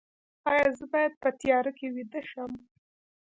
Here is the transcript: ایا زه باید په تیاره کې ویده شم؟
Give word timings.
ایا 0.51 0.67
زه 0.77 0.85
باید 0.93 1.13
په 1.21 1.29
تیاره 1.41 1.71
کې 1.77 1.87
ویده 1.95 2.21
شم؟ 2.29 2.51